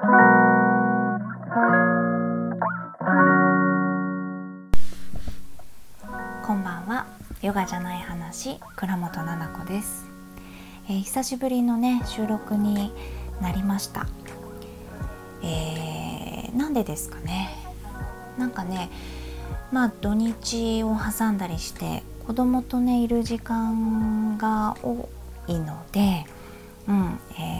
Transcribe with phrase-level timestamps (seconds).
[0.00, 0.06] こ
[6.54, 7.06] んばんは。
[7.42, 10.06] ヨガじゃない話倉本々子です、
[10.88, 12.94] えー、久しぶりのね収録に
[13.42, 14.06] なりました、
[15.42, 17.50] えー、なんでですかね。
[18.38, 18.88] なんかね
[19.70, 25.10] まあ土日を挟んだりして子供とねいる時間が多
[25.46, 26.24] いので、
[26.88, 27.59] うんえ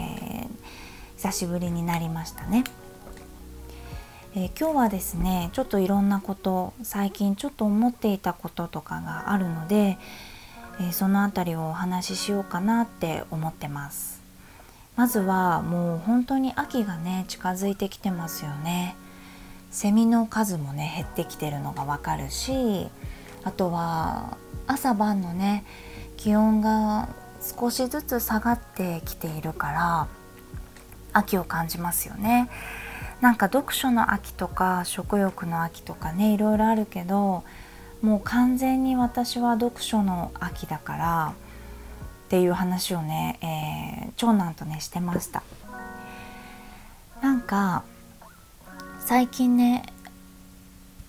[1.21, 2.63] 久しぶりになりましたね。
[4.33, 9.99] えー、今日はですねちょっといろんなこと最近ちょっと思っていたこととかがあるので、
[10.79, 14.23] えー、その辺りをお話ししようかなって思ってます
[14.95, 18.95] まずはもう本当に秋がね近づいてきてますよね
[19.69, 22.87] セミの数もね減ってきてるのがわかるし
[23.43, 25.65] あとは朝晩のね
[26.17, 27.09] 気温が
[27.41, 30.20] 少しずつ下がってきているから
[31.13, 32.49] 秋を感じますよね。
[33.21, 37.43] なんか読書の秋とか食欲の秋とかねいろいろあるけど
[38.01, 41.33] もう完全に私は読書の秋だから
[42.25, 45.43] っていう話をね、えー、長男とねしてました。
[47.21, 47.83] なんか
[48.99, 49.83] 最近ね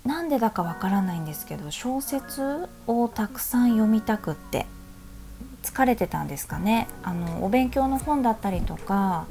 [0.04, 4.66] なんでだかわからないんですけど小説をたくさん読みたくって
[5.62, 6.88] 疲れてたんですかね。
[7.02, 9.26] あのお勉強の本だったりとか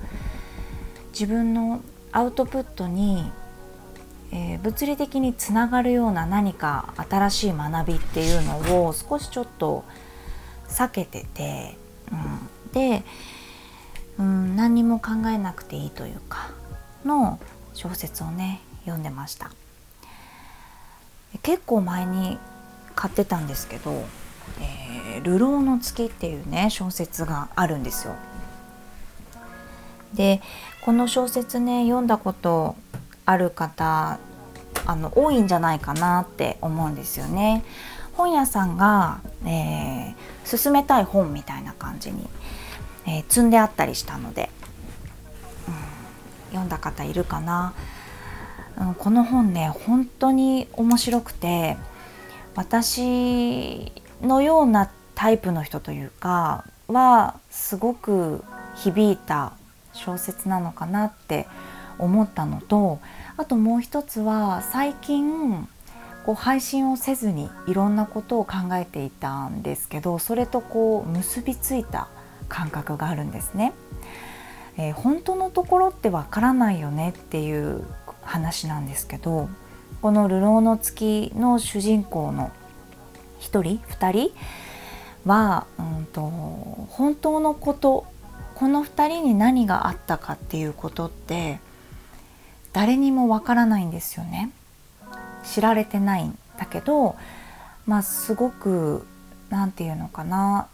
[1.12, 1.82] 自分の
[2.12, 3.32] アウトプットに、
[4.32, 9.84] えー、物理的につながるような何か新しい学びっていうのを少しちょっと
[10.68, 11.78] 避けてて、
[12.12, 13.04] うん、で、
[14.18, 16.52] うん、何にも考えなくていいというか
[17.06, 17.40] の
[17.74, 19.52] 小説をね読んでました。
[21.44, 22.38] 結構前に
[22.96, 23.92] 買ってたんですけど
[24.60, 28.16] 「えー、流浪の月」っていうね小説があるんですよ。
[30.14, 30.42] で
[30.82, 32.76] この小説ね読んだこと
[33.26, 34.20] ある方
[34.86, 37.64] あの多いんじゃないかなって思うんですよね。
[38.14, 42.28] 本屋さんが、えー、勧めたい本みたいな感じに、
[43.08, 44.50] えー、積んであったりしたので、
[45.68, 45.76] うん、
[46.50, 47.74] 読んだ方いるかな、
[48.80, 51.78] うん、この本ね本当に面白くて
[52.56, 58.44] 私のようなタイプの人というかはすごく
[58.76, 59.54] 響いた
[59.94, 61.48] 小説なのかなって
[62.00, 63.00] 思ったのと
[63.38, 65.68] あともう一つは最近
[66.26, 72.08] こう配信をせずにいろんなことを考えていたんですけどそれとこう結びついた
[72.48, 73.74] 感覚があるんですね。
[74.78, 77.84] えー、本当のところってわからないよねっていう
[78.22, 79.50] 話なんですけど
[80.02, 82.52] この「流浪の月」の主人公の
[83.42, 84.32] 1人2人
[85.26, 88.06] は、うんと本当のこと
[88.62, 91.60] この2人に何があったかっていうことって
[92.74, 94.52] 誰にもわからないんですよね。
[95.44, 97.16] 知られてないんだけど、
[97.88, 99.08] まあ、すごく
[99.50, 100.68] 何て言うのかな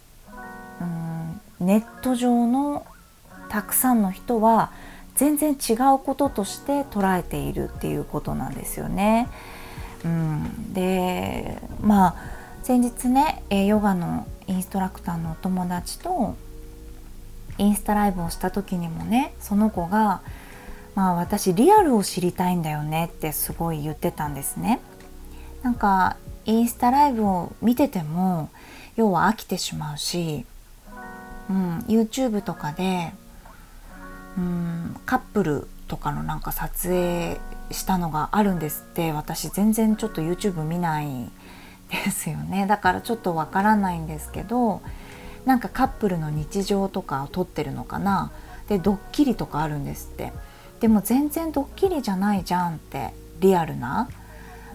[0.82, 2.86] うんネット上の
[3.48, 4.74] たくさんの人は
[5.16, 9.30] 全然違うこととして捉えているっていうことなんですよね。
[10.04, 12.16] うん、でまあ
[12.64, 16.36] 先日ねヨガのインストラクターのお友達と
[17.58, 20.22] インスタライブをした時にもねその子が
[20.96, 24.80] 「まあ私リアルを知りたいんだよね」ってすごい言ってたんですね。
[25.64, 28.50] なんかインスタライブを見てても
[28.96, 30.46] 要は飽きてしまうし、
[31.50, 33.12] うん、YouTube とかで、
[34.38, 37.38] うん、カップルとかのなんか撮影
[37.72, 41.30] したのがあるんですって私全然ちょっと YouTube 見ない
[41.90, 44.82] ですよねだからちょっとわからないんですけど
[45.48, 48.32] なんかカップルの日常とかを撮ってるのかな？
[48.68, 50.34] でドッキリとかあるんですって。
[50.82, 54.10] でも全然ドッキリじゃないじゃんってリアルな。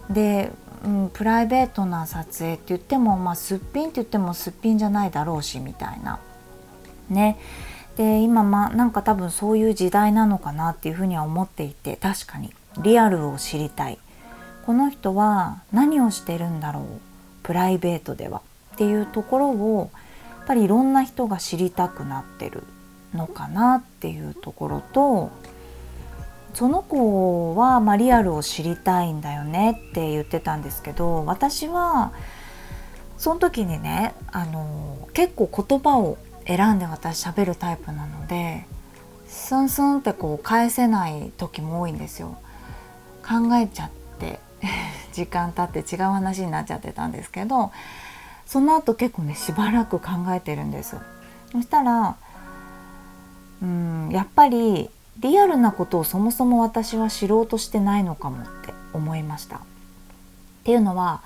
[0.09, 0.51] で、
[0.85, 6.19] うん、プライベートな撮影って言っても、まあ、すっぴんって言ってもすっぴんじゃないだろうしみたいな。
[7.11, 7.39] ね。
[7.97, 12.51] で今まあなんか多分そういう時代なのかなっていうふうには思っていて確かに。
[12.83, 13.99] リアルを知りたい。
[14.65, 16.85] この人は何をしてるんだろう？
[17.43, 18.41] プライベートでは。
[18.75, 19.91] っていうところを
[20.47, 22.63] ぱりいろんな人が知りたくなってる
[23.15, 25.31] のかなっていうところと
[26.55, 32.13] その子は、まあ、リアルを知りたいんだよねって言ってたんですけど私は
[33.17, 38.67] その時にねあの結構言葉を選んで私喋るタイプなので
[39.29, 42.37] スンスンってこう返せない時も多いんですよ。
[43.23, 44.41] 考えちゃって
[45.13, 47.71] 時間経って違う話になっちゃってたんですけど
[48.53, 50.99] その後結構ねしばらく考えてるんです
[51.53, 52.17] そしたら
[53.63, 54.91] うんやっぱり
[55.21, 59.57] リアルなことをそもそも私は知ろうとしてないのかもって思いました。
[59.57, 59.61] っ
[60.65, 61.23] ていうのは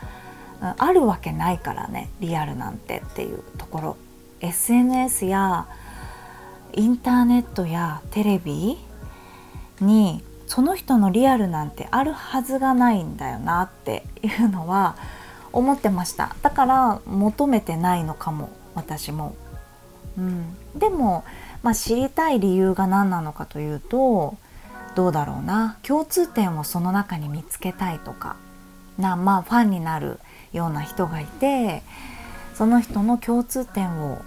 [0.60, 3.96] あるわけないからねリアルなんてっていうところ
[4.40, 5.66] SNS や
[6.74, 8.78] インターネットやテレビ
[9.80, 14.94] にその人のリアルなんてあるはずがないんだよなっていうのは
[15.52, 16.34] 思ってました。
[16.42, 19.34] だから求めてないのかも私も、
[20.18, 21.24] うん、でも、
[21.62, 24.36] まあ、知りたい理由が何なのかというと
[24.94, 25.78] どうだろうな。
[25.82, 28.36] 共通点をその中に見つけたいとか
[28.98, 30.18] なまあファンになる
[30.52, 31.82] ような人がいて
[32.54, 34.22] その人の共通点を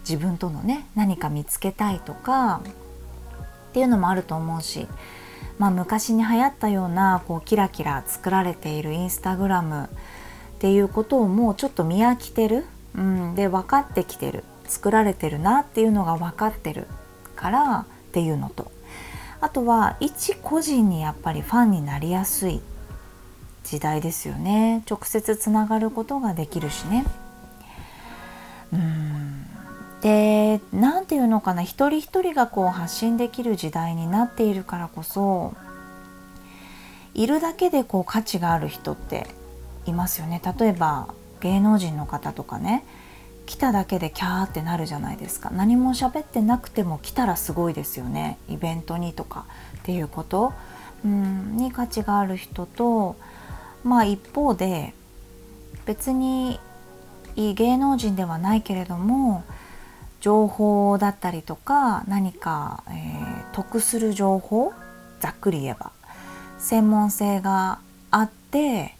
[0.00, 2.62] 自分とのね何か見つけたいとか
[3.70, 4.86] っていうのもあると思うし、
[5.58, 9.88] まあ、昔に流行ったようなこうキラキラ作られているインスタグラム
[10.64, 12.64] っていうことをもうちょっと見飽きてる、
[12.94, 14.44] うん、で分かってきてる。
[14.66, 16.86] 作られてるなっていうのが分かってる
[17.36, 18.72] からっていうのと。
[19.42, 22.62] あとは一個人にやっぱりファンになりやすい
[23.62, 24.82] 時代ですよね。
[24.88, 27.04] 直接つながることができるしね。
[28.72, 29.46] うん。
[30.00, 31.62] で何て言うのかな。
[31.62, 35.52] 一人一人がこう発信できる時代になっているからこそ
[37.12, 39.26] いるだけでこう価値がある人って
[39.86, 40.40] いますよね。
[40.58, 41.08] 例えば
[41.40, 42.84] 芸能人の方とかね
[43.46, 45.50] 来ただけでキャーってなるじゃないですか。
[45.50, 48.38] 何も喋ってなくても来たらすごいですよね。
[48.48, 49.44] イベントにとか。
[49.78, 50.52] っていうこと。
[51.04, 53.16] うんに価値がある人と
[53.82, 54.94] まあ一方で
[55.84, 56.58] 別に
[57.36, 59.44] いい芸能人ではないけれども
[60.20, 64.72] 情報だったりとか何か、えー、得する情報
[65.20, 65.92] ざっくり言えば。
[66.58, 67.78] 専門性が
[68.10, 68.96] あって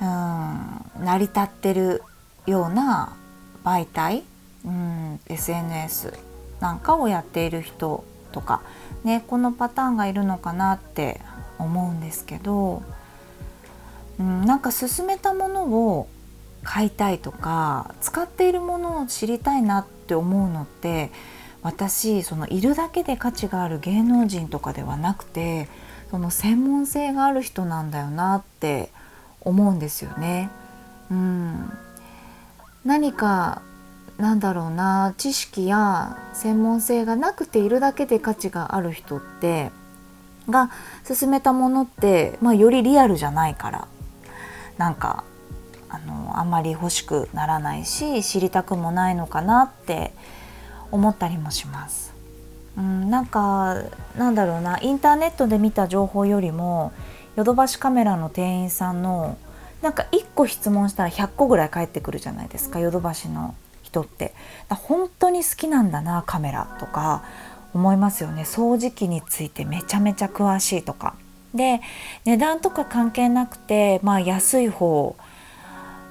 [0.00, 2.02] うん成り立ってる
[2.46, 3.16] ような
[3.64, 4.24] 媒体、
[4.64, 6.14] うん、SNS
[6.60, 8.62] なんかをやっている人とか、
[9.04, 11.20] ね、このパターンがいるのかなって
[11.58, 12.82] 思うんですけど
[14.18, 16.08] うん、なんか進めたものを
[16.62, 21.10] 買いたいとか使っているものを知りたいなって思うのって
[21.62, 25.68] 私そのいるだけで価値がある芸能人とかではなくて
[26.10, 28.90] その専門性がある人なんだよなって
[29.44, 30.50] 思うんですよね。
[31.10, 31.72] うん、
[32.84, 33.62] 何か
[34.18, 39.70] なんだろうな知識や専門性がなくているだけで価値がある人って
[40.48, 40.70] が
[41.04, 43.88] 進めたものって、まあ、よりリアルじゃないから
[44.78, 45.24] なんか
[45.88, 50.12] あのあんまり欲しくならないし知りたくもないのかなって
[50.90, 52.12] 思ったりもします。
[52.76, 53.76] うん、なんか
[54.16, 56.92] なんだろうなインターネットで見た情報よりも
[57.36, 59.36] ヨドバシカメラの店員さんの
[59.82, 64.34] なんか1個質問したら100個ぐらい返ってくるじゃないですかヨドバシの人って。
[64.68, 67.22] 本当に好きなんだなカメラとか
[67.74, 68.42] 思いますよね。
[68.42, 71.14] 掃除機についてめちゃめちゃ詳しいとか。
[71.54, 71.80] で
[72.24, 75.16] 値段とか関係なくて、まあ、安い方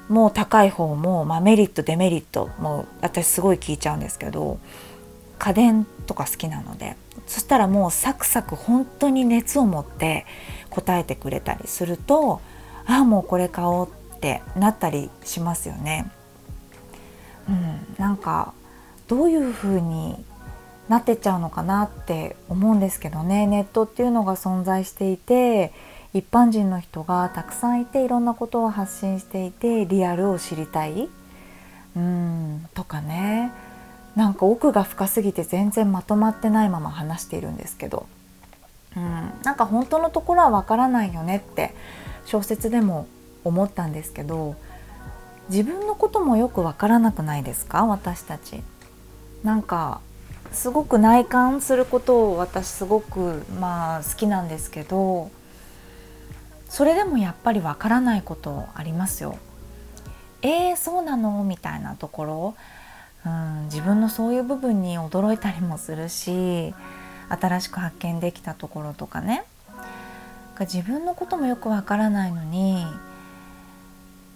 [0.08, 4.58] も高い方も、まあ、メリットデメリットも私すごい聞いちゃうんですけど
[5.40, 6.96] 家電とか好きなので。
[7.28, 10.26] そしたらもうサクサク本当に熱を持って
[10.74, 12.42] 答えてくれたりすると
[12.86, 16.12] ああもうこれ買おうってなったりしますよね。
[17.48, 18.54] うん、なんか
[19.08, 20.24] どういうふうに
[20.90, 23.48] なってっちゃうのかなって思うんですけどね。
[23.48, 25.74] ネットっていうのが存在していて
[26.14, 31.10] 一般人の人がたくさんいていろんなことを発信していてリアルを知りたい。
[31.96, 33.52] うんとかね。
[34.16, 38.06] なんか奥が深すぎて全然まとまってないまま話しているんですけど、
[38.96, 41.74] うん、なんか本当のところはわからないよねって
[42.26, 43.08] 小説でも
[43.44, 44.56] 思ったんですけど
[45.50, 47.86] 自分のこともよくわからなくないですか？
[47.86, 48.62] 私たち。
[49.44, 50.00] なんか
[50.52, 55.32] すごく内観することを私すごくまあ好きなんですけど
[56.70, 59.38] それでもやっぱりわからないことありますよ。
[60.42, 61.44] えー、そうなの？
[61.44, 62.56] みたいなところ、
[63.26, 66.74] うん、自分のそういう部分に驚いたりもするし
[67.40, 69.44] 新しく発見できたところとかね。
[70.60, 72.86] 自分のこともよくわからないのに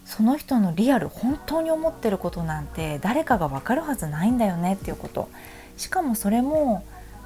[0.06, 5.30] その人のリアル本当に思ってることなんて誰かがわかるはずないんだよねっていうこと。
[5.76, 6.84] しかもそれも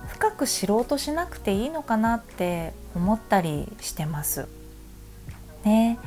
[0.08, 4.48] 深く知ろうとしなくていいのかなって思ったりしてます。
[5.64, 6.00] ね。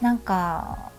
[0.00, 0.90] なんか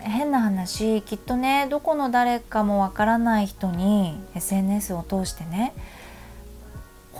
[0.00, 5.72] 変な話きっとねどこの誰かもわからない人に SNS を通してね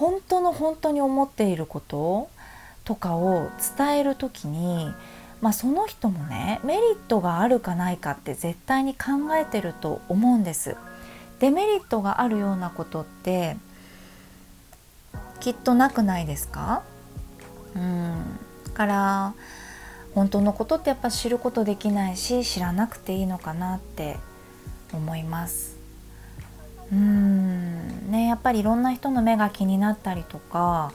[0.02, 2.28] 本当の本当に思っていること
[2.82, 4.92] とかを伝える時に、
[5.40, 10.74] まあ、その人もねメリットがあるかないかって絶対に考えてると思うんです。
[11.38, 13.56] デメリットがあるようなことって
[15.38, 16.82] きっとなくないですか？
[17.76, 18.40] うん。
[18.74, 19.34] から
[20.16, 24.16] 本当のことってやっぱ知ることできないし知らなくていいのかなって
[24.92, 25.76] 思います。
[26.90, 27.41] うん。
[28.12, 30.92] ねやっぱりいろんな人の目が気になったりとか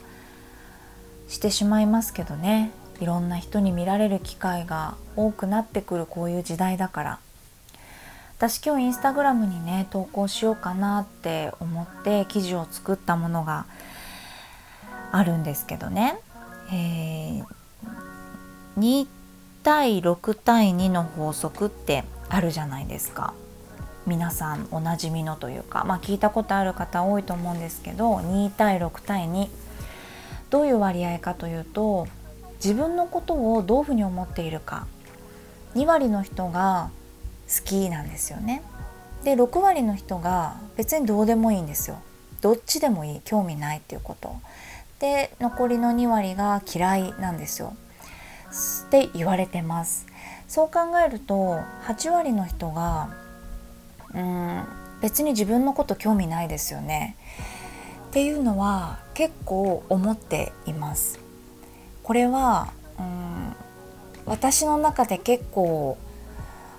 [1.28, 2.70] してしまいますけどね。
[3.00, 7.18] いろんな人に見られる機会が多くなってくるこういう時代だから。
[8.38, 13.66] 私今日インスタグラムにね投稿しようかなって思って記事を作ったものが
[15.10, 16.20] あるんですけどね、
[16.72, 17.44] えー、
[18.78, 19.08] 2
[19.64, 23.34] 対6対2の法則ってあるじゃないですか。
[24.08, 29.48] 皆さんおなじみのというか、まあ、聞いたことある方多いと思うんですけど2対6対2
[30.50, 32.08] どういう割合かというと
[32.64, 34.86] 自分のことをどういうふうに思っているか。
[35.74, 36.90] 2割の人が
[37.48, 38.62] 好きなんですよね。
[39.22, 41.98] で6割の人が別にどうでもいいんですよ。
[42.40, 43.20] どっちでもいい。
[43.24, 44.34] 興味ないっていうこと。
[44.98, 47.74] で残りの2割が嫌いなんですよ。
[48.86, 50.06] って言われてます。
[50.48, 53.10] そう考えると8割の人が
[54.14, 54.64] うん
[55.00, 57.16] 別に自分のこと興味ないですよね。
[58.08, 61.20] っていうのは結構思っています。
[62.02, 63.54] これはうん
[64.26, 65.96] 私の中で結構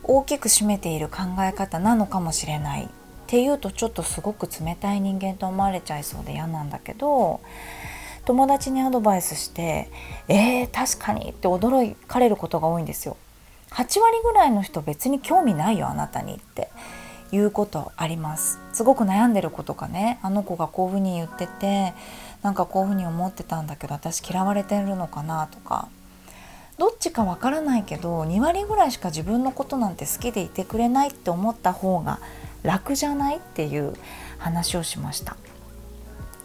[0.03, 2.85] 大きく占めている考え方なのかもしれない。
[2.85, 2.87] っ
[3.27, 7.41] ていうとちょっとすごく冷たい人間と思われちゃいそうで嫌なんだけど
[8.25, 9.91] 友達にアドバイスして
[10.27, 13.17] 「えー、確かに」って驚かれることが多いんですよ。
[13.69, 16.69] 8割ぐらいの人別に興味ないよあなたにって。
[17.31, 18.59] いうことあります。
[18.73, 20.19] すごく悩んでる子とかね。
[20.21, 21.93] あの子がこういうふうに言ってて
[22.41, 25.87] なんかこういうふうに思ってたんだけど私嫌われてるのかなとか。
[26.77, 32.21] どっちかわからないけど2割ぐらいしか自分のことなんて好きでいてくれないって思った方が
[32.63, 33.95] 楽じゃないっていう
[34.37, 35.35] 話をしました。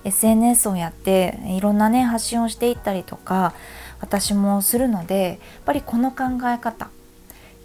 [0.03, 3.55] SNS をやっていろんなね発信をしていったりとか
[4.01, 6.91] 私もするのでやっぱりこの考え方。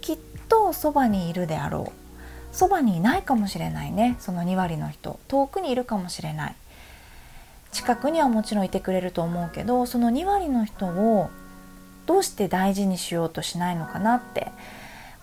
[0.00, 1.99] きっとそばにいるであろう。
[2.52, 4.16] そばにいないかもしれないね。
[4.18, 5.18] その2割の人。
[5.28, 6.54] 遠くにいるかもしれない。
[7.72, 11.30] 近くにはもちろんいてくれると思うけどその2割の人を
[12.06, 14.50] どうして大事にしようとしないのかなって。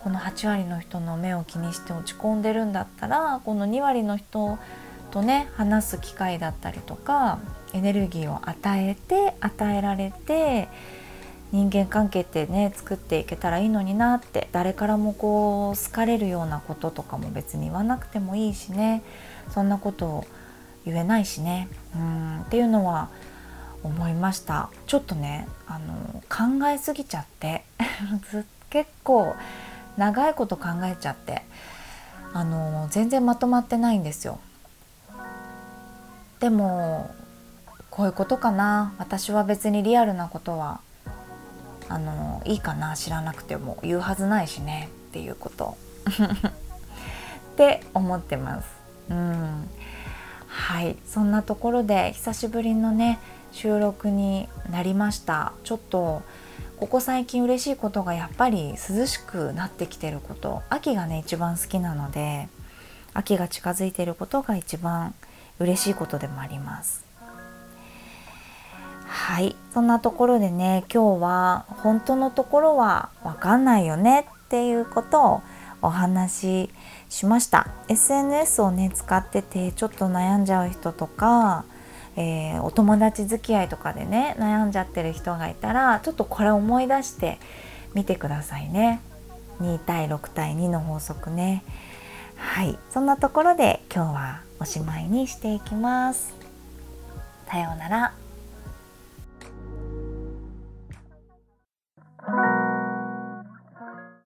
[0.08, 4.58] この8割の人の目を気にして落ち込んでるんだったらこの2割の人
[5.12, 7.40] とね話す機会だったりとか
[7.74, 10.70] エネルギーを与えて与えられて
[11.52, 19.04] 人間関係ってね作っていけたらいいのになって誰からもこう好かれるようなこととかも別に言わなくてもいいしね。
[19.54, 20.28] そんなことを
[20.86, 21.70] 言えないしね。
[21.96, 22.42] うん。
[22.42, 23.10] っていうのは
[23.84, 24.70] 思いました。
[24.88, 27.64] ちょっとねあの考えすぎちゃって
[28.70, 29.36] 結構
[29.96, 31.44] 長いこと考えちゃって
[32.34, 34.40] あの全然まとまってないんですよ。
[36.40, 37.10] でも
[37.90, 38.94] こういうことかな。
[38.98, 40.82] 私は別にリアルなことは
[41.90, 45.78] あのいいかな知らなくても言うはずないしねっていうこと。
[46.08, 48.68] って思ってます。
[49.10, 49.70] うん。
[50.48, 50.96] はい。
[51.08, 53.20] そんなところで久しぶりのね
[53.52, 55.54] 収録になりました。
[55.64, 56.22] ちょっと
[56.80, 60.62] ここ最近嬉しいことがやっぱり涼しくなってきてること。
[60.70, 62.50] 秋がね一番好きなので
[63.14, 65.16] 秋が近づいてることが一番
[65.60, 67.07] 嬉しいことでもあります。
[69.18, 69.56] はい。
[69.74, 75.42] そんなところでね今日は本当のところは分かんないよねっていうことを
[75.82, 76.70] お話し
[77.10, 77.68] しました。
[77.90, 81.66] SNS をね使っててちょっと悩んじゃう人とか、
[82.16, 87.40] えー、お友達付き合いとかでね悩んじゃってる人がいたらちょっとこれ思い出して
[87.96, 89.02] みてくださいね。
[89.62, 91.64] 2対6対2の法則ね。
[92.38, 92.78] はい。
[92.92, 96.36] そんなところで今日はおしまいにしていきます。
[97.48, 98.27] さようなら。